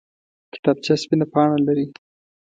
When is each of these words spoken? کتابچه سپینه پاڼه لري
کتابچه 0.53 0.93
سپینه 1.01 1.25
پاڼه 1.33 1.57
لري 1.67 1.85